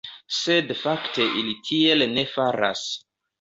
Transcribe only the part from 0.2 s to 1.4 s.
Sed fakte